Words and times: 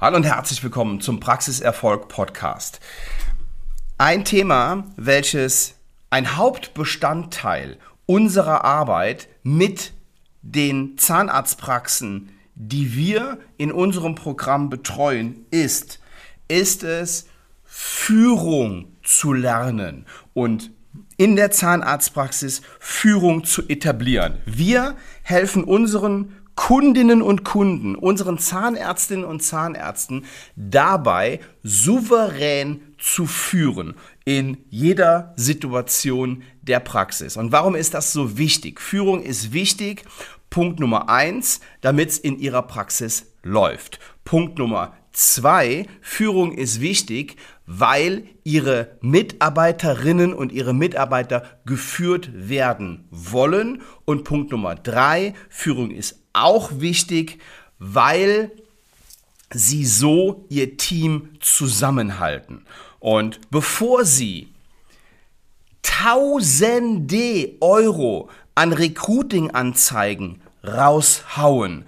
Hallo 0.00 0.16
und 0.16 0.24
herzlich 0.24 0.62
willkommen 0.62 1.02
zum 1.02 1.20
Praxiserfolg 1.20 2.08
Podcast. 2.08 2.80
Ein 3.98 4.24
Thema, 4.24 4.84
welches 4.96 5.74
ein 6.08 6.38
Hauptbestandteil 6.38 7.76
unserer 8.06 8.64
Arbeit 8.64 9.28
mit 9.42 9.92
den 10.40 10.96
Zahnarztpraxen, 10.96 12.30
die 12.54 12.96
wir 12.96 13.40
in 13.58 13.70
unserem 13.70 14.14
Programm 14.14 14.70
betreuen, 14.70 15.44
ist, 15.50 16.00
ist 16.48 16.82
es, 16.82 17.26
Führung 17.66 18.96
zu 19.02 19.34
lernen 19.34 20.06
und 20.32 20.70
in 21.18 21.36
der 21.36 21.50
Zahnarztpraxis 21.50 22.62
Führung 22.78 23.44
zu 23.44 23.68
etablieren. 23.68 24.38
Wir 24.46 24.96
helfen 25.24 25.62
unseren 25.62 26.39
Kundinnen 26.60 27.22
und 27.22 27.42
Kunden, 27.42 27.94
unseren 27.94 28.38
Zahnärztinnen 28.38 29.24
und 29.24 29.42
Zahnärzten 29.42 30.26
dabei 30.56 31.40
souverän 31.62 32.82
zu 32.98 33.24
führen 33.24 33.94
in 34.26 34.58
jeder 34.68 35.32
Situation 35.36 36.42
der 36.60 36.80
Praxis. 36.80 37.38
Und 37.38 37.50
warum 37.50 37.74
ist 37.74 37.94
das 37.94 38.12
so 38.12 38.36
wichtig? 38.36 38.78
Führung 38.78 39.22
ist 39.22 39.54
wichtig. 39.54 40.04
Punkt 40.50 40.80
Nummer 40.80 41.08
eins, 41.08 41.60
damit 41.80 42.10
es 42.10 42.18
in 42.18 42.38
ihrer 42.38 42.62
Praxis 42.62 43.32
läuft. 43.42 43.98
Punkt 44.24 44.58
Nummer 44.58 44.92
zwei, 45.12 45.86
Führung 46.02 46.52
ist 46.52 46.82
wichtig, 46.82 47.36
weil 47.66 48.24
ihre 48.44 48.98
Mitarbeiterinnen 49.00 50.34
und 50.34 50.52
ihre 50.52 50.74
Mitarbeiter 50.74 51.44
geführt 51.64 52.30
werden 52.34 53.08
wollen. 53.10 53.80
Und 54.04 54.24
Punkt 54.24 54.52
Nummer 54.52 54.74
drei, 54.74 55.34
Führung 55.48 55.90
ist 55.90 56.19
auch 56.32 56.70
wichtig, 56.74 57.40
weil 57.78 58.50
sie 59.52 59.84
so 59.84 60.44
ihr 60.48 60.76
Team 60.76 61.30
zusammenhalten. 61.40 62.66
Und 63.00 63.40
bevor 63.50 64.04
sie 64.04 64.48
tausende 65.82 67.56
Euro 67.60 68.28
an 68.54 68.72
Recruiting-Anzeigen 68.72 70.42
raushauen, 70.62 71.84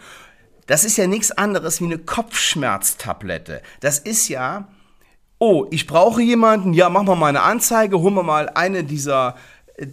das 0.66 0.84
ist 0.84 0.96
ja 0.96 1.06
nichts 1.06 1.30
anderes 1.32 1.80
wie 1.80 1.84
eine 1.84 1.98
Kopfschmerztablette. 1.98 3.62
Das 3.80 3.98
ist 3.98 4.28
ja, 4.28 4.68
oh, 5.38 5.66
ich 5.70 5.86
brauche 5.86 6.22
jemanden, 6.22 6.72
ja, 6.72 6.88
wir 7.06 7.16
mal 7.16 7.27
eine 7.27 7.42
Anzeige, 7.42 7.98
holen 8.00 8.14
wir 8.14 8.22
mal 8.22 8.48
eine 8.48 8.84
dieser 8.84 9.36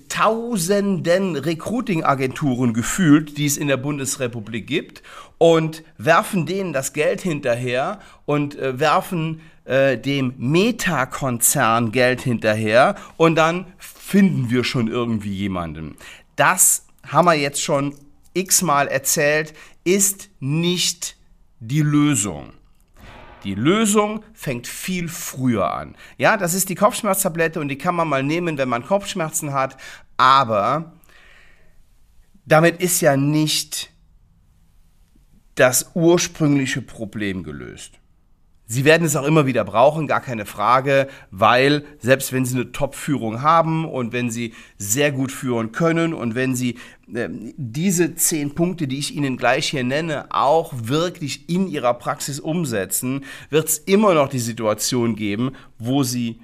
tausenden 0.08 1.36
Recruiting-Agenturen 1.36 2.74
gefühlt, 2.74 3.38
die 3.38 3.46
es 3.46 3.58
in 3.58 3.68
der 3.68 3.78
Bundesrepublik 3.78 4.68
gibt, 4.68 5.04
und 5.38 5.84
werfen 5.98 6.46
denen 6.46 6.74
das 6.74 6.94
Geld 6.94 7.22
hinterher 7.22 8.00
und 8.26 8.58
äh, 8.58 8.80
werfen 8.80 9.42
äh, 9.66 9.98
dem 9.98 10.34
Meta-Konzern 10.38 11.92
Geld 11.92 12.22
hinterher 12.22 12.96
und 13.18 13.36
dann 13.36 13.68
finden 13.78 14.50
wir 14.50 14.64
schon 14.64 14.88
irgendwie 14.88 15.34
jemanden. 15.34 15.96
Das 16.36 16.86
haben 17.08 17.26
wir 17.26 17.36
jetzt 17.36 17.62
schon 17.62 17.96
x-mal 18.34 18.88
erzählt, 18.88 19.54
ist 19.84 20.30
nicht 20.40 21.16
die 21.60 21.82
Lösung. 21.82 22.54
Die 23.44 23.56
Lösung 23.56 24.24
fängt 24.34 24.68
viel 24.68 25.08
früher 25.08 25.74
an. 25.74 25.96
Ja, 26.18 26.38
das 26.38 26.54
ist 26.54 26.70
die 26.70 26.76
Kopfschmerztablette 26.76 27.60
und 27.60 27.70
die 27.70 27.78
kann 27.78 27.96
man 27.96 28.08
mal 28.08 28.24
nehmen, 28.24 28.58
wenn 28.58 28.70
man 28.70 28.86
Kopfschmerzen 28.86 29.54
hat, 29.54 29.78
aber 30.18 30.94
damit 32.46 32.82
ist 32.82 33.02
ja 33.02 33.16
nicht 33.16 33.92
das 35.56 35.92
ursprüngliche 35.94 36.82
Problem 36.82 37.44
gelöst. 37.44 37.99
Sie 38.72 38.86
werden 38.86 39.04
es 39.04 39.16
auch 39.16 39.26
immer 39.26 39.48
wieder 39.48 39.66
brauchen, 39.66 40.06
gar 40.06 40.22
keine 40.22 40.46
Frage, 40.46 41.08
weil 41.32 41.84
selbst 41.98 42.32
wenn 42.32 42.46
Sie 42.46 42.54
eine 42.54 42.72
Top-Führung 42.72 43.42
haben 43.42 43.84
und 43.84 44.14
wenn 44.14 44.30
Sie 44.30 44.54
sehr 44.78 45.12
gut 45.12 45.32
führen 45.32 45.72
können 45.72 46.14
und 46.14 46.36
wenn 46.36 46.56
Sie 46.56 46.78
äh, 47.12 47.30
diese 47.58 48.14
zehn 48.14 48.54
Punkte, 48.54 48.88
die 48.88 49.00
ich 49.00 49.16
Ihnen 49.16 49.38
gleich 49.38 49.70
hier 49.70 49.84
nenne, 49.84 50.28
auch 50.30 50.72
wirklich 50.76 51.50
in 51.50 51.68
Ihrer 51.68 51.96
Praxis 51.96 52.40
umsetzen, 52.40 53.26
wird 53.50 53.70
es 53.70 53.80
immer 53.80 54.14
noch 54.14 54.30
die 54.30 54.38
Situation 54.38 55.16
geben, 55.16 55.54
wo 55.80 56.04
Sie 56.04 56.40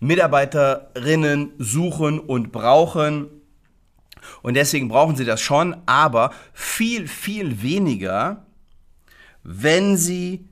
Mitarbeiterinnen 0.00 1.52
suchen 1.58 2.18
und 2.18 2.50
brauchen. 2.50 3.26
Und 4.40 4.54
deswegen 4.54 4.88
brauchen 4.88 5.16
Sie 5.16 5.26
das 5.26 5.42
schon, 5.42 5.76
aber 5.84 6.30
viel, 6.54 7.08
viel 7.08 7.60
weniger, 7.60 8.46
wenn 9.42 9.98
Sie 9.98 10.48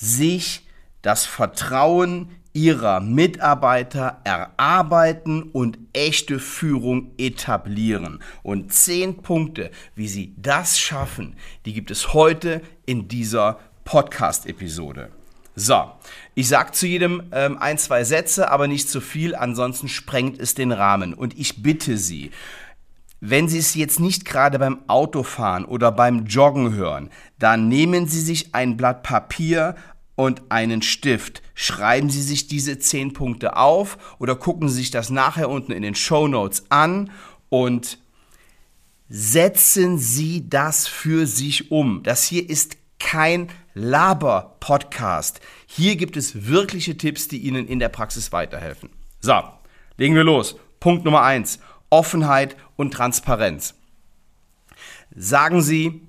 sich 0.00 0.66
das 1.02 1.26
Vertrauen 1.26 2.30
ihrer 2.52 3.00
Mitarbeiter 3.00 4.20
erarbeiten 4.24 5.42
und 5.42 5.78
echte 5.92 6.38
Führung 6.38 7.12
etablieren. 7.16 8.22
Und 8.42 8.72
zehn 8.72 9.18
Punkte, 9.18 9.70
wie 9.94 10.08
sie 10.08 10.34
das 10.36 10.78
schaffen, 10.78 11.36
die 11.64 11.74
gibt 11.74 11.90
es 11.90 12.12
heute 12.12 12.62
in 12.86 13.06
dieser 13.08 13.60
Podcast-Episode. 13.84 15.10
So, 15.54 15.92
ich 16.34 16.48
sage 16.48 16.72
zu 16.72 16.86
jedem 16.86 17.24
ähm, 17.32 17.58
ein, 17.58 17.76
zwei 17.76 18.02
Sätze, 18.04 18.50
aber 18.50 18.66
nicht 18.66 18.88
zu 18.88 19.00
viel, 19.00 19.34
ansonsten 19.34 19.88
sprengt 19.88 20.40
es 20.40 20.54
den 20.54 20.72
Rahmen. 20.72 21.12
Und 21.12 21.38
ich 21.38 21.62
bitte 21.62 21.98
Sie, 21.98 22.30
wenn 23.20 23.48
Sie 23.48 23.58
es 23.58 23.74
jetzt 23.74 24.00
nicht 24.00 24.24
gerade 24.24 24.58
beim 24.58 24.80
Autofahren 24.88 25.64
oder 25.64 25.92
beim 25.92 26.26
Joggen 26.26 26.74
hören, 26.74 27.10
dann 27.38 27.68
nehmen 27.68 28.08
Sie 28.08 28.20
sich 28.20 28.54
ein 28.54 28.76
Blatt 28.76 29.02
Papier 29.02 29.76
und 30.16 30.42
einen 30.50 30.82
Stift. 30.82 31.42
Schreiben 31.54 32.10
Sie 32.10 32.22
sich 32.22 32.46
diese 32.46 32.78
zehn 32.78 33.12
Punkte 33.12 33.56
auf 33.56 33.98
oder 34.18 34.36
gucken 34.36 34.68
Sie 34.68 34.76
sich 34.76 34.90
das 34.90 35.10
nachher 35.10 35.48
unten 35.48 35.72
in 35.72 35.82
den 35.82 35.94
Show 35.94 36.28
Notes 36.28 36.64
an 36.70 37.10
und 37.48 37.98
setzen 39.08 39.98
Sie 39.98 40.48
das 40.48 40.86
für 40.86 41.26
sich 41.26 41.70
um. 41.70 42.02
Das 42.02 42.24
hier 42.24 42.48
ist 42.48 42.76
kein 42.98 43.48
Laber-Podcast. 43.74 45.40
Hier 45.66 45.96
gibt 45.96 46.16
es 46.16 46.46
wirkliche 46.46 46.96
Tipps, 46.96 47.28
die 47.28 47.38
Ihnen 47.38 47.66
in 47.66 47.78
der 47.78 47.88
Praxis 47.88 48.32
weiterhelfen. 48.32 48.90
So, 49.20 49.34
legen 49.96 50.14
wir 50.14 50.24
los. 50.24 50.56
Punkt 50.80 51.04
Nummer 51.04 51.22
eins. 51.22 51.58
Offenheit 51.90 52.56
und 52.76 52.92
Transparenz. 52.94 53.74
Sagen 55.14 55.60
Sie 55.60 56.02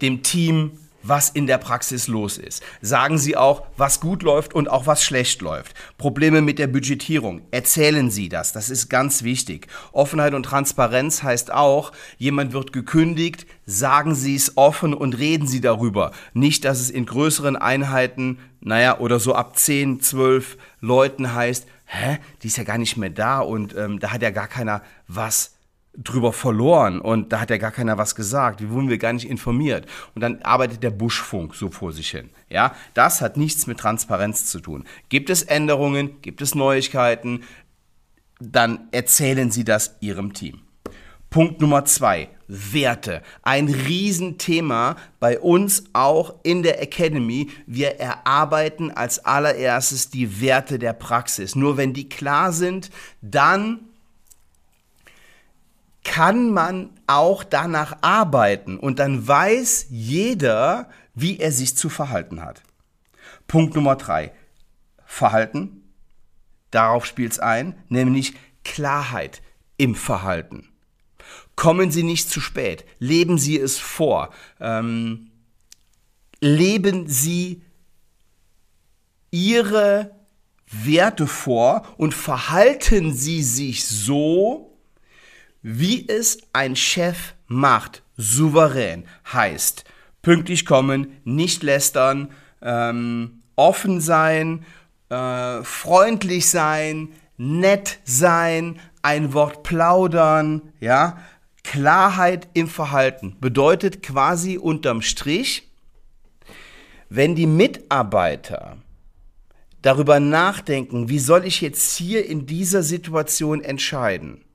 dem 0.00 0.22
Team, 0.22 0.78
was 1.02 1.30
in 1.30 1.46
der 1.46 1.58
Praxis 1.58 2.08
los 2.08 2.38
ist. 2.38 2.62
Sagen 2.80 3.18
Sie 3.18 3.36
auch, 3.36 3.66
was 3.76 4.00
gut 4.00 4.22
läuft 4.22 4.54
und 4.54 4.68
auch 4.68 4.86
was 4.86 5.02
schlecht 5.02 5.40
läuft. 5.40 5.74
Probleme 5.96 6.42
mit 6.42 6.58
der 6.58 6.66
Budgetierung. 6.66 7.42
Erzählen 7.50 8.10
Sie 8.10 8.28
das. 8.28 8.52
Das 8.52 8.68
ist 8.68 8.88
ganz 8.88 9.22
wichtig. 9.22 9.68
Offenheit 9.92 10.34
und 10.34 10.42
Transparenz 10.44 11.22
heißt 11.22 11.52
auch, 11.52 11.92
jemand 12.18 12.52
wird 12.52 12.72
gekündigt, 12.72 13.46
sagen 13.64 14.14
Sie 14.14 14.34
es 14.34 14.56
offen 14.56 14.92
und 14.92 15.18
reden 15.18 15.46
Sie 15.46 15.60
darüber. 15.60 16.12
Nicht, 16.34 16.64
dass 16.64 16.80
es 16.80 16.90
in 16.90 17.06
größeren 17.06 17.56
Einheiten, 17.56 18.38
naja, 18.60 18.98
oder 18.98 19.20
so 19.20 19.34
ab 19.34 19.56
10, 19.56 20.00
12 20.00 20.58
Leuten 20.80 21.32
heißt, 21.34 21.66
hä, 21.88 22.18
die 22.42 22.46
ist 22.46 22.56
ja 22.56 22.64
gar 22.64 22.78
nicht 22.78 22.96
mehr 22.96 23.10
da 23.10 23.40
und 23.40 23.74
ähm, 23.76 23.98
da 23.98 24.12
hat 24.12 24.22
ja 24.22 24.30
gar 24.30 24.46
keiner 24.46 24.82
was 25.06 25.54
drüber 25.96 26.32
verloren 26.32 27.00
und 27.00 27.32
da 27.32 27.40
hat 27.40 27.50
ja 27.50 27.56
gar 27.56 27.72
keiner 27.72 27.98
was 27.98 28.14
gesagt. 28.14 28.62
Wie 28.62 28.70
wurden 28.70 28.88
wir 28.88 28.98
gar 28.98 29.12
nicht 29.12 29.28
informiert? 29.28 29.86
Und 30.14 30.22
dann 30.22 30.42
arbeitet 30.42 30.82
der 30.82 30.90
Buschfunk 30.90 31.54
so 31.54 31.70
vor 31.70 31.92
sich 31.92 32.10
hin. 32.10 32.30
Ja, 32.48 32.74
das 32.94 33.20
hat 33.20 33.36
nichts 33.36 33.66
mit 33.66 33.78
Transparenz 33.78 34.46
zu 34.46 34.60
tun. 34.60 34.84
Gibt 35.08 35.28
es 35.28 35.42
Änderungen? 35.42 36.22
Gibt 36.22 36.40
es 36.40 36.54
Neuigkeiten? 36.54 37.42
Dann 38.38 38.88
erzählen 38.92 39.50
Sie 39.50 39.64
das 39.64 39.96
Ihrem 40.00 40.34
Team. 40.34 40.60
Punkt 41.30 41.60
Nummer 41.60 41.84
zwei. 41.84 42.30
Werte. 42.50 43.22
Ein 43.42 43.68
Riesenthema 43.68 44.96
bei 45.20 45.38
uns 45.38 45.84
auch 45.92 46.34
in 46.42 46.62
der 46.62 46.82
Academy. 46.82 47.50
Wir 47.66 48.00
erarbeiten 48.00 48.90
als 48.90 49.24
allererstes 49.24 50.08
die 50.08 50.40
Werte 50.40 50.78
der 50.78 50.94
Praxis. 50.94 51.54
Nur 51.54 51.76
wenn 51.76 51.92
die 51.92 52.08
klar 52.08 52.52
sind, 52.52 52.90
dann 53.20 53.80
kann 56.04 56.50
man 56.50 56.88
auch 57.06 57.44
danach 57.44 57.98
arbeiten 58.00 58.78
und 58.78 58.98
dann 58.98 59.28
weiß 59.28 59.88
jeder, 59.90 60.88
wie 61.14 61.38
er 61.38 61.52
sich 61.52 61.76
zu 61.76 61.90
verhalten 61.90 62.42
hat. 62.42 62.62
Punkt 63.46 63.74
Nummer 63.74 63.96
drei. 63.96 64.32
Verhalten. 65.04 65.82
Darauf 66.70 67.04
spielt 67.04 67.32
es 67.32 67.38
ein, 67.38 67.74
nämlich 67.88 68.34
Klarheit 68.64 69.42
im 69.76 69.94
Verhalten. 69.94 70.68
Kommen 71.58 71.90
Sie 71.90 72.04
nicht 72.04 72.30
zu 72.30 72.40
spät. 72.40 72.84
Leben 73.00 73.36
Sie 73.36 73.58
es 73.58 73.78
vor. 73.78 74.30
Ähm, 74.60 75.32
leben 76.38 77.08
Sie 77.08 77.62
Ihre 79.32 80.12
Werte 80.70 81.26
vor 81.26 81.82
und 81.96 82.14
verhalten 82.14 83.12
Sie 83.12 83.42
sich 83.42 83.84
so, 83.88 84.78
wie 85.60 86.08
es 86.08 86.38
ein 86.52 86.76
Chef 86.76 87.34
macht, 87.48 88.04
souverän, 88.16 89.02
heißt 89.32 89.84
Pünktlich 90.22 90.64
kommen, 90.64 91.18
nicht 91.24 91.64
lästern, 91.64 92.30
ähm, 92.62 93.42
offen 93.56 94.00
sein, 94.00 94.64
äh, 95.08 95.64
freundlich 95.64 96.48
sein, 96.50 97.08
nett 97.36 97.98
sein, 98.04 98.78
ein 99.02 99.32
Wort 99.32 99.64
plaudern, 99.64 100.62
ja. 100.78 101.18
Klarheit 101.70 102.48
im 102.54 102.66
Verhalten 102.66 103.36
bedeutet 103.40 104.02
quasi 104.02 104.56
unterm 104.56 105.02
Strich, 105.02 105.68
wenn 107.10 107.34
die 107.34 107.46
Mitarbeiter 107.46 108.78
darüber 109.82 110.18
nachdenken, 110.18 111.10
wie 111.10 111.18
soll 111.18 111.44
ich 111.44 111.60
jetzt 111.60 111.94
hier 111.98 112.24
in 112.24 112.46
dieser 112.46 112.82
Situation 112.82 113.62
entscheiden, 113.62 114.46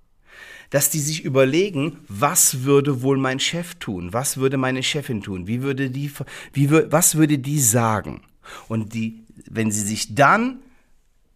dass 0.71 0.89
die 0.89 0.99
sich 0.99 1.23
überlegen, 1.23 1.99
was 2.07 2.63
würde 2.63 3.03
wohl 3.03 3.19
mein 3.19 3.39
Chef 3.39 3.75
tun, 3.75 4.11
was 4.11 4.37
würde 4.37 4.57
meine 4.57 4.81
Chefin 4.81 5.21
tun, 5.21 5.45
wie 5.45 5.61
würde 5.61 5.91
die, 5.91 6.11
wie, 6.51 6.71
was 6.71 7.13
würde 7.13 7.37
die 7.37 7.59
sagen. 7.59 8.23
Und 8.67 8.95
die, 8.95 9.21
wenn 9.47 9.69
sie 9.69 9.83
sich 9.83 10.15
dann 10.15 10.61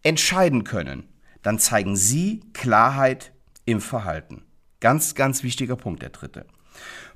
entscheiden 0.02 0.64
können, 0.64 1.04
dann 1.42 1.60
zeigen 1.60 1.94
sie 1.94 2.40
Klarheit 2.52 3.32
im 3.64 3.80
Verhalten. 3.80 4.42
Ganz, 4.80 5.14
ganz 5.14 5.42
wichtiger 5.42 5.76
Punkt, 5.76 6.02
der 6.02 6.10
dritte. 6.10 6.46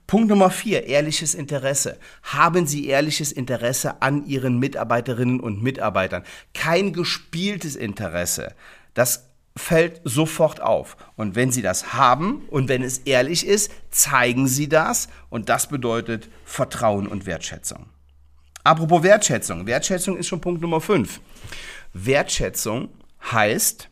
Punkt 0.06 0.28
Nummer 0.28 0.50
vier, 0.50 0.86
ehrliches 0.86 1.34
Interesse. 1.34 1.98
Haben 2.22 2.66
Sie 2.66 2.86
ehrliches 2.86 3.32
Interesse 3.32 4.02
an 4.02 4.26
Ihren 4.26 4.58
Mitarbeiterinnen 4.58 5.40
und 5.40 5.62
Mitarbeitern. 5.62 6.24
Kein 6.54 6.92
gespieltes 6.92 7.76
Interesse. 7.76 8.54
Das 8.94 9.28
fällt 9.56 10.00
sofort 10.04 10.60
auf. 10.60 10.96
Und 11.16 11.34
wenn 11.34 11.52
Sie 11.52 11.62
das 11.62 11.92
haben 11.92 12.42
und 12.48 12.68
wenn 12.68 12.82
es 12.82 12.98
ehrlich 12.98 13.46
ist, 13.46 13.70
zeigen 13.90 14.48
Sie 14.48 14.68
das 14.68 15.08
und 15.30 15.48
das 15.48 15.68
bedeutet 15.68 16.28
Vertrauen 16.44 17.06
und 17.06 17.26
Wertschätzung. 17.26 17.86
Apropos 18.64 19.02
Wertschätzung. 19.02 19.66
Wertschätzung 19.66 20.16
ist 20.16 20.28
schon 20.28 20.40
Punkt 20.40 20.62
Nummer 20.62 20.80
5. 20.80 21.20
Wertschätzung 21.92 22.88
heißt, 23.30 23.88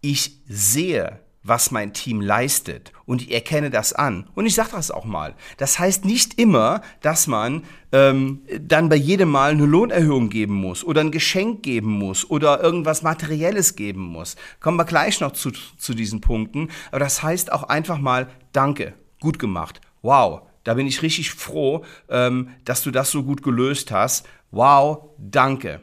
ich 0.00 0.38
sehe 0.46 1.20
was 1.44 1.70
mein 1.70 1.92
Team 1.92 2.22
leistet 2.22 2.92
und 3.04 3.22
ich 3.22 3.32
erkenne 3.32 3.70
das 3.70 3.92
an. 3.92 4.28
Und 4.34 4.46
ich 4.46 4.54
sage 4.54 4.70
das 4.72 4.90
auch 4.90 5.04
mal. 5.04 5.34
Das 5.58 5.78
heißt 5.78 6.06
nicht 6.06 6.40
immer, 6.40 6.80
dass 7.02 7.26
man 7.26 7.64
ähm, 7.92 8.42
dann 8.60 8.88
bei 8.88 8.96
jedem 8.96 9.28
Mal 9.28 9.52
eine 9.52 9.66
Lohnerhöhung 9.66 10.30
geben 10.30 10.54
muss 10.54 10.82
oder 10.82 11.02
ein 11.02 11.10
Geschenk 11.10 11.62
geben 11.62 11.92
muss 11.92 12.28
oder 12.28 12.62
irgendwas 12.62 13.02
Materielles 13.02 13.76
geben 13.76 14.00
muss. 14.00 14.36
Kommen 14.58 14.78
wir 14.78 14.86
gleich 14.86 15.20
noch 15.20 15.32
zu, 15.32 15.52
zu 15.52 15.92
diesen 15.92 16.22
Punkten. 16.22 16.70
Aber 16.90 17.00
das 17.00 17.22
heißt 17.22 17.52
auch 17.52 17.64
einfach 17.64 17.98
mal 17.98 18.28
Danke, 18.52 18.94
gut 19.20 19.38
gemacht, 19.38 19.80
wow. 20.02 20.42
Da 20.62 20.74
bin 20.74 20.86
ich 20.86 21.02
richtig 21.02 21.32
froh, 21.32 21.84
ähm, 22.08 22.48
dass 22.64 22.82
du 22.82 22.90
das 22.90 23.10
so 23.10 23.22
gut 23.22 23.42
gelöst 23.42 23.90
hast. 23.90 24.26
Wow, 24.50 25.10
danke. 25.18 25.82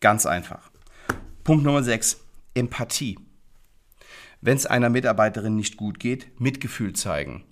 Ganz 0.00 0.26
einfach. 0.26 0.70
Punkt 1.44 1.64
Nummer 1.64 1.82
6. 1.82 2.20
Empathie 2.52 3.16
wenn 4.40 4.56
es 4.56 4.66
einer 4.66 4.88
Mitarbeiterin 4.88 5.56
nicht 5.56 5.76
gut 5.76 5.98
geht, 5.98 6.40
Mitgefühl 6.40 6.92
zeigen. 6.92 7.44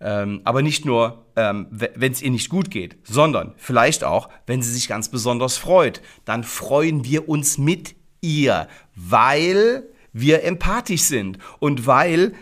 Ähm, 0.00 0.40
aber 0.44 0.62
nicht 0.62 0.84
nur, 0.84 1.26
ähm, 1.36 1.66
wenn 1.70 2.12
es 2.12 2.22
ihr 2.22 2.30
nicht 2.30 2.48
gut 2.48 2.70
geht, 2.70 2.96
sondern 3.04 3.54
vielleicht 3.56 4.04
auch, 4.04 4.28
wenn 4.46 4.62
sie 4.62 4.72
sich 4.72 4.88
ganz 4.88 5.08
besonders 5.08 5.56
freut. 5.56 6.02
Dann 6.24 6.44
freuen 6.44 7.04
wir 7.04 7.28
uns 7.28 7.58
mit 7.58 7.96
ihr, 8.20 8.68
weil 8.94 9.88
wir 10.12 10.44
empathisch 10.44 11.02
sind 11.02 11.38
und 11.58 11.86
weil 11.86 12.34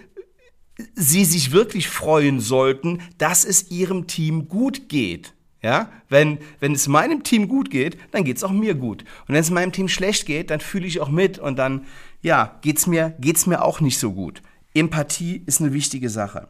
sie 0.95 1.25
sich 1.25 1.53
wirklich 1.53 1.89
freuen 1.89 2.41
sollten, 2.41 3.01
dass 3.19 3.45
es 3.45 3.71
ihrem 3.71 4.07
Team 4.07 4.49
gut 4.49 4.89
geht. 4.89 5.35
Ja, 5.63 5.93
wenn, 6.09 6.39
wenn 6.59 6.73
es 6.73 6.89
meinem 6.89 7.23
Team 7.23 7.47
gut 7.47 7.71
geht, 7.71 7.97
dann 8.11 8.25
geht 8.25 8.37
es 8.37 8.43
auch 8.43 8.51
mir 8.51 8.75
gut. 8.75 9.03
Und 9.03 9.35
wenn 9.35 9.41
es 9.41 9.51
meinem 9.51 9.71
Team 9.71 9.87
schlecht 9.87 10.27
geht, 10.27 10.51
dann 10.51 10.59
fühle 10.59 10.87
ich 10.89 11.01
auch 11.01 11.09
mit 11.09 11.39
und 11.39 11.57
dann, 11.57 11.87
ja, 12.21 12.59
geht's 12.63 12.89
mir, 12.89 13.15
geht's 13.21 13.47
mir 13.47 13.63
auch 13.63 13.81
nicht 13.81 13.99
so 13.99 14.13
gut. 14.13 14.43
Empathie 14.75 15.43
ist 15.47 15.61
eine 15.61 15.73
wichtige 15.73 16.11
Sache. 16.11 16.49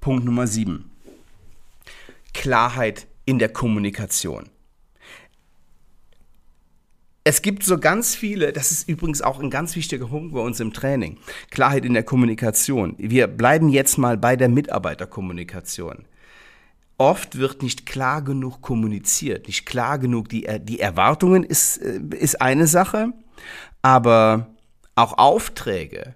Punkt 0.00 0.24
Nummer 0.24 0.46
sieben. 0.46 0.90
Klarheit 2.32 3.08
in 3.24 3.40
der 3.40 3.48
Kommunikation. 3.48 4.48
Es 7.24 7.42
gibt 7.42 7.64
so 7.64 7.78
ganz 7.78 8.14
viele, 8.14 8.52
das 8.52 8.70
ist 8.70 8.88
übrigens 8.88 9.22
auch 9.22 9.40
ein 9.40 9.50
ganz 9.50 9.74
wichtiger 9.74 10.06
Punkt 10.06 10.34
bei 10.34 10.40
uns 10.40 10.58
im 10.60 10.72
Training, 10.72 11.18
Klarheit 11.50 11.84
in 11.84 11.94
der 11.94 12.02
Kommunikation. 12.02 12.94
Wir 12.98 13.26
bleiben 13.26 13.68
jetzt 13.68 13.96
mal 13.96 14.16
bei 14.16 14.36
der 14.36 14.48
Mitarbeiterkommunikation 14.48 16.04
oft 17.02 17.36
wird 17.36 17.62
nicht 17.62 17.84
klar 17.84 18.22
genug 18.22 18.60
kommuniziert, 18.62 19.48
nicht 19.48 19.66
klar 19.66 19.98
genug. 19.98 20.28
Die, 20.28 20.46
die 20.60 20.78
Erwartungen 20.78 21.42
ist, 21.42 21.78
äh, 21.78 22.00
ist 22.16 22.40
eine 22.40 22.66
Sache, 22.66 23.12
aber 23.82 24.54
auch 24.94 25.18
Aufträge, 25.18 26.14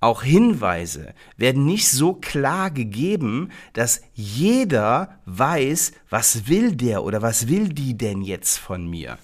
auch 0.00 0.22
Hinweise 0.22 1.14
werden 1.36 1.64
nicht 1.64 1.88
so 1.88 2.14
klar 2.14 2.70
gegeben, 2.70 3.50
dass 3.72 4.02
jeder 4.14 5.20
weiß, 5.26 5.92
was 6.08 6.48
will 6.48 6.76
der 6.76 7.02
oder 7.04 7.22
was 7.22 7.48
will 7.48 7.68
die 7.68 7.96
denn 7.96 8.22
jetzt 8.22 8.58
von 8.58 8.88
mir. 8.88 9.18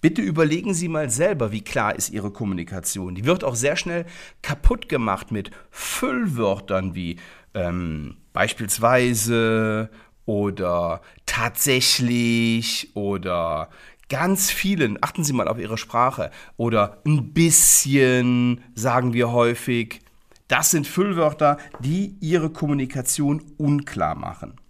Bitte 0.00 0.22
überlegen 0.22 0.74
Sie 0.74 0.88
mal 0.88 1.10
selber, 1.10 1.50
wie 1.50 1.64
klar 1.64 1.94
ist 1.96 2.10
Ihre 2.10 2.30
Kommunikation. 2.30 3.16
Die 3.16 3.24
wird 3.24 3.42
auch 3.42 3.56
sehr 3.56 3.76
schnell 3.76 4.06
kaputt 4.42 4.88
gemacht 4.88 5.32
mit 5.32 5.50
Füllwörtern 5.70 6.94
wie 6.94 7.16
ähm, 7.54 8.18
beispielsweise 8.32 9.90
oder 10.28 11.00
tatsächlich 11.24 12.90
oder 12.94 13.70
ganz 14.10 14.50
vielen, 14.50 15.02
achten 15.02 15.24
Sie 15.24 15.32
mal 15.32 15.48
auf 15.48 15.58
Ihre 15.58 15.78
Sprache, 15.78 16.30
oder 16.58 17.00
ein 17.06 17.32
bisschen, 17.32 18.62
sagen 18.74 19.14
wir 19.14 19.32
häufig. 19.32 20.02
Das 20.46 20.70
sind 20.70 20.86
Füllwörter, 20.86 21.56
die 21.80 22.14
Ihre 22.20 22.50
Kommunikation 22.50 23.42
unklar 23.56 24.16
machen. 24.16 24.60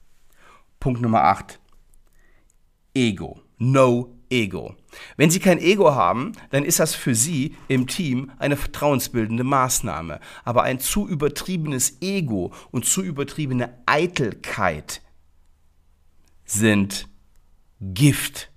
Punkt 0.79 1.03
Nummer 1.03 1.25
8. 1.25 1.59
Ego. 2.95 3.41
No 3.59 4.15
Ego. 4.31 4.77
Wenn 5.17 5.31
Sie 5.31 5.41
kein 5.41 5.59
Ego 5.59 5.93
haben, 5.93 6.35
dann 6.51 6.63
ist 6.65 6.79
das 6.79 6.95
für 6.95 7.17
Sie 7.17 7.57
im 7.67 7.89
Team 7.89 8.31
eine 8.39 8.57
vertrauensbildende 8.57 9.43
Maßnahme. 9.43 10.21
Aber 10.45 10.63
ein 10.63 10.79
zu 10.79 11.09
übertriebenes 11.09 12.01
Ego 12.01 12.53
und 12.71 12.85
zu 12.85 13.03
übertriebene 13.03 13.77
Eitelkeit 13.87 15.03
sind 16.49 17.09
Gift 17.81 18.51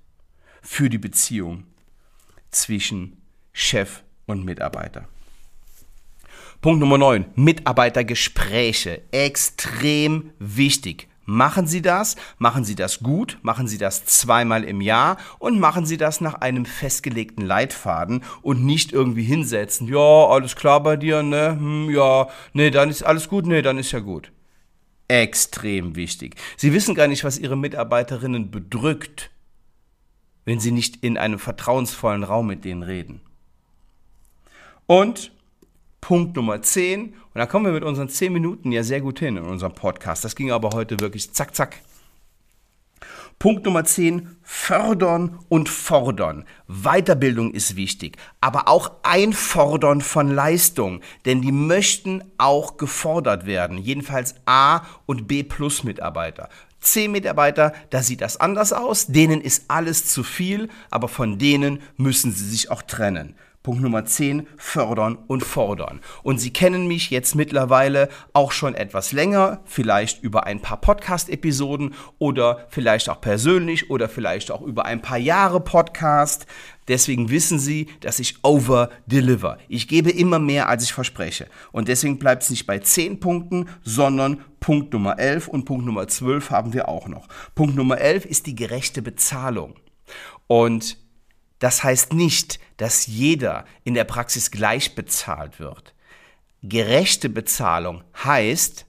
für 0.62 0.90
die 0.90 0.98
Beziehung 0.98 1.66
zwischen 2.50 3.22
Chef 3.54 4.04
und 4.26 4.46
Mitarbeiter. 4.46 5.08
Punkt 6.62 6.80
Nummer 6.80 6.98
9. 6.98 7.26
Mitarbeitergespräche. 7.36 9.02
Extrem 9.12 10.32
wichtig. 10.40 11.08
Machen 11.26 11.68
Sie 11.68 11.82
das, 11.82 12.16
machen 12.40 12.64
Sie 12.64 12.76
das 12.76 13.00
gut, 13.00 13.38
machen 13.42 13.68
Sie 13.68 13.78
das 13.78 14.06
zweimal 14.06 14.64
im 14.64 14.82
Jahr 14.82 15.18
und 15.40 15.60
machen 15.60 15.86
Sie 15.86 15.98
das 15.98 16.20
nach 16.20 16.36
einem 16.36 16.66
festgelegten 16.66 17.46
Leitfaden 17.46 18.24
und 18.42 18.66
nicht 18.66 18.92
irgendwie 18.92 19.24
hinsetzen, 19.24 19.88
ja, 19.88 20.26
alles 20.28 20.56
klar 20.56 20.82
bei 20.82 20.98
dir, 20.98 21.22
ne, 21.24 21.52
hm, 21.52 21.90
ja, 21.92 22.28
ne, 22.54 22.72
dann 22.72 22.90
ist 22.90 23.04
alles 23.04 23.30
gut, 23.30 23.46
ne, 23.46 23.62
dann 23.62 23.78
ist 23.78 23.92
ja 23.92 24.00
gut 24.00 24.32
extrem 25.20 25.96
wichtig. 25.96 26.36
Sie 26.58 26.74
wissen 26.74 26.96
gar 26.96 27.08
nicht, 27.08 27.24
was 27.24 27.38
Ihre 27.38 27.58
Mitarbeiterinnen 27.58 28.50
bedrückt, 28.52 29.32
wenn 30.46 30.60
Sie 30.60 30.72
nicht 30.72 31.04
in 31.04 31.18
einem 31.18 31.40
vertrauensvollen 31.40 32.24
Raum 32.24 32.48
mit 32.48 32.64
denen 32.64 32.84
reden. 32.84 33.22
Und 34.88 35.32
Punkt 36.00 36.36
Nummer 36.36 36.62
10, 36.62 37.14
und 37.14 37.16
da 37.34 37.46
kommen 37.46 37.66
wir 37.66 37.74
mit 37.74 37.84
unseren 37.84 38.10
10 38.10 38.34
Minuten 38.34 38.72
ja 38.72 38.84
sehr 38.84 39.02
gut 39.02 39.20
hin 39.20 39.38
in 39.38 39.44
unserem 39.44 39.74
Podcast. 39.74 40.26
Das 40.26 40.36
ging 40.36 40.52
aber 40.52 40.72
heute 40.72 41.00
wirklich 41.00 41.32
zack, 41.32 41.56
zack. 41.56 41.78
Punkt 43.42 43.66
Nummer 43.66 43.84
10, 43.84 44.38
fördern 44.44 45.40
und 45.50 45.68
fordern. 45.68 46.46
Weiterbildung 46.68 47.56
ist 47.56 47.76
wichtig, 47.76 48.18
aber 48.40 48.68
auch 48.68 48.92
einfordern 49.02 50.02
von 50.02 50.30
Leistung, 50.30 51.02
denn 51.26 51.42
die 51.42 51.52
möchten 51.52 52.24
auch 52.38 52.78
gefordert 52.78 53.48
werden. 53.48 53.80
Jedenfalls 53.80 54.36
A 54.46 54.82
und 55.08 55.28
B 55.28 55.42
plus 55.42 55.84
Mitarbeiter. 55.84 56.50
C 56.82 57.08
Mitarbeiter, 57.08 57.74
da 57.90 58.04
sieht 58.04 58.22
das 58.22 58.38
anders 58.38 58.74
aus, 58.74 59.08
denen 59.08 59.42
ist 59.42 59.66
alles 59.70 60.06
zu 60.06 60.22
viel, 60.22 60.70
aber 60.92 61.08
von 61.08 61.40
denen 61.40 61.82
müssen 61.98 62.32
sie 62.32 62.48
sich 62.48 62.70
auch 62.70 62.84
trennen. 62.84 63.34
Punkt 63.64 63.84
Nummer 63.84 64.06
10, 64.06 64.48
fördern 64.58 65.18
und 65.28 65.44
fordern. 65.44 66.02
Und 66.24 66.40
Sie 66.40 66.52
kennen 66.52 66.88
mich 66.88 67.12
jetzt 67.12 67.36
mittlerweile 67.36 68.10
auch 68.34 68.52
schon 68.52 68.74
etwas 68.74 69.12
länger, 69.12 69.62
vielleicht 69.66 70.24
über 70.24 70.48
ein 70.48 70.62
paar 70.62 70.82
Podcast-Episoden 70.82 71.94
oder 72.18 72.66
vielleicht 72.70 73.10
auch 73.10 73.22
persönlich 73.22 73.92
oder 73.92 74.10
vielleicht 74.10 74.50
auch 74.50 74.62
über 74.62 74.86
ein 74.86 75.02
paar 75.02 75.20
Jahre 75.20 75.60
Podcast. 75.60 76.48
Deswegen 76.88 77.30
wissen 77.30 77.60
Sie, 77.60 77.88
dass 78.00 78.20
ich 78.20 78.44
over-deliver. 78.44 79.60
Ich 79.68 79.88
gebe 79.88 80.10
immer 80.10 80.40
mehr, 80.40 80.68
als 80.68 80.84
ich 80.84 80.94
verspreche. 80.94 81.46
Und 81.72 81.88
deswegen 81.88 82.18
bleibt 82.18 82.44
es 82.44 82.50
nicht 82.50 82.66
bei 82.66 82.80
10 82.80 83.20
Punkten, 83.20 83.70
sondern 83.84 84.44
Punkt 84.60 84.92
Nummer 84.94 85.20
11 85.20 85.48
und 85.48 85.66
Punkt 85.66 85.86
Nummer 85.86 86.08
12 86.08 86.50
haben 86.50 86.74
wir 86.74 86.90
auch 86.90 87.08
noch. 87.08 87.28
Punkt 87.54 87.76
Nummer 87.76 88.00
11 88.00 88.26
ist 88.26 88.48
die 88.48 88.56
gerechte 88.56 89.04
Bezahlung. 89.04 89.76
Und 90.48 90.98
das 91.62 91.84
heißt 91.84 92.14
nicht, 92.14 92.60
dass 92.78 93.06
jeder 93.06 93.66
in 93.84 93.94
der 93.94 94.04
Praxis 94.04 94.50
gleich 94.50 94.96
bezahlt 94.96 95.60
wird. 95.60 95.94
Gerechte 96.64 97.30
Bezahlung 97.30 98.04
heißt 98.24 98.88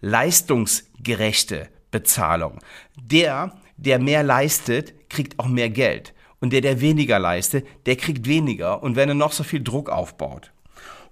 leistungsgerechte 0.00 1.68
Bezahlung. 1.90 2.60
Der, 2.96 3.56
der 3.76 3.98
mehr 3.98 4.22
leistet, 4.22 5.10
kriegt 5.10 5.40
auch 5.40 5.48
mehr 5.48 5.70
Geld. 5.70 6.14
Und 6.38 6.52
der, 6.52 6.60
der 6.60 6.80
weniger 6.80 7.18
leistet, 7.18 7.66
der 7.84 7.96
kriegt 7.96 8.28
weniger. 8.28 8.84
Und 8.84 8.94
wenn 8.94 9.08
er 9.08 9.16
noch 9.16 9.32
so 9.32 9.42
viel 9.42 9.64
Druck 9.64 9.90
aufbaut. 9.90 10.52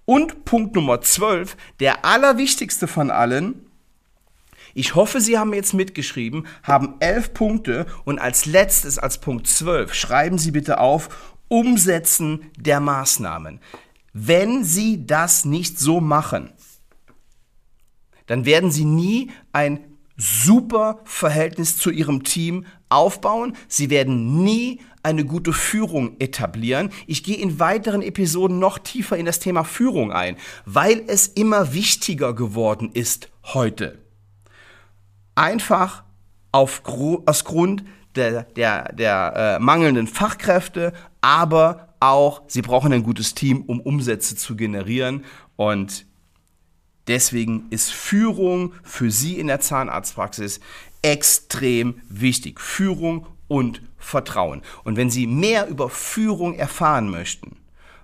Und 0.05 0.45
Punkt 0.45 0.77
Nummer 0.77 1.01
12, 1.01 1.57
der 1.81 2.05
allerwichtigste 2.05 2.87
von 2.87 3.11
allen, 3.11 3.67
ich 4.75 4.95
hoffe, 4.95 5.21
Sie 5.21 5.39
haben 5.39 5.53
jetzt 5.53 5.75
mitgeschrieben, 5.75 6.47
haben 6.63 6.95
elf 7.01 7.35
Punkte 7.35 7.87
und 8.05 8.19
als 8.19 8.47
letztes, 8.47 8.99
als 8.99 9.19
Punkt 9.19 9.47
12, 9.47 9.95
schreiben 9.95 10.39
Sie 10.39 10.51
bitte 10.51 10.81
auf, 10.81 11.35
Umsetzen 11.49 12.51
der 12.57 12.81
Maßnahmen. 12.81 13.61
Wenn 14.15 14.65
Sie 14.65 15.07
das 15.07 15.45
nicht 15.45 15.79
so 15.79 16.01
machen, 16.01 16.53
dann 18.27 18.47
werden 18.47 18.71
Sie 18.71 18.85
nie 18.87 19.31
ein 19.53 19.81
super 20.17 21.01
Verhältnis 21.05 21.77
zu 21.77 21.91
Ihrem 21.91 22.23
Team 22.23 22.65
aufbauen. 22.89 23.57
Sie 23.69 23.91
werden 23.91 24.43
nie 24.45 24.81
eine 25.03 25.25
gute 25.25 25.53
Führung 25.53 26.17
etablieren. 26.21 26.91
Ich 27.07 27.25
gehe 27.25 27.37
in 27.37 27.59
weiteren 27.59 28.03
Episoden 28.03 28.59
noch 28.59 28.79
tiefer 28.79 29.17
in 29.17 29.27
das 29.27 29.41
Thema 29.41 29.65
Führung 29.65 30.13
ein, 30.13 30.37
weil 30.65 31.03
es 31.07 31.27
immer 31.27 31.75
wichtiger 31.75 32.35
geworden 32.35 32.91
ist 32.93 33.29
heute 33.45 34.02
einfach 35.35 36.05
auf, 36.53 36.83
aus 37.27 37.45
Grund 37.45 37.85
der, 38.15 38.43
der, 38.45 38.93
der 38.93 39.33
äh, 39.37 39.59
mangelnden 39.59 40.07
Fachkräfte, 40.07 40.93
aber 41.21 41.89
auch, 42.01 42.43
sie 42.49 42.63
brauchen 42.63 42.93
ein 42.93 43.03
gutes 43.05 43.35
Team, 43.35 43.63
um 43.63 43.81
Umsätze 43.81 44.37
zu 44.37 44.57
generieren. 44.57 45.25
Und 45.57 46.07
deswegen 47.07 47.67
ist 47.71 47.93
Führung 47.93 48.75
für 48.83 49.11
Sie 49.11 49.39
in 49.39 49.47
der 49.47 49.61
Zahnarztpraxis 49.61 50.61
extrem 51.03 52.01
wichtig. 52.09 52.61
Führung 52.61 53.27
und 53.49 53.83
Vertrauen. 53.99 54.63
Und 54.85 54.97
wenn 54.97 55.11
Sie 55.11 55.27
mehr 55.27 55.69
über 55.69 55.91
Führung 55.91 56.55
erfahren 56.55 57.09
möchten, 57.09 57.57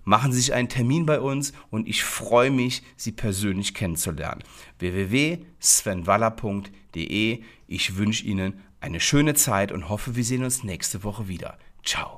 machen 0.04 0.32
Sie 0.32 0.38
sich 0.40 0.54
einen 0.54 0.68
Termin 0.68 1.04
bei 1.04 1.20
uns 1.20 1.52
und 1.70 1.88
ich 1.88 2.04
freue 2.04 2.50
mich, 2.50 2.82
Sie 2.96 3.12
persönlich 3.12 3.74
kennenzulernen. 3.74 4.42
www.svenwaller.de. 4.78 6.68
Ich 7.06 7.96
wünsche 7.96 8.24
Ihnen 8.24 8.60
eine 8.80 9.00
schöne 9.00 9.34
Zeit 9.34 9.72
und 9.72 9.88
hoffe, 9.88 10.16
wir 10.16 10.24
sehen 10.24 10.44
uns 10.44 10.64
nächste 10.64 11.04
Woche 11.04 11.28
wieder. 11.28 11.58
Ciao. 11.84 12.17